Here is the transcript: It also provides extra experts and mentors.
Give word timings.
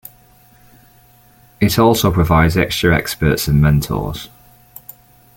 It 1.59 1.77
also 1.77 2.11
provides 2.11 2.57
extra 2.57 2.97
experts 2.97 3.47
and 3.47 3.61
mentors. 3.61 4.29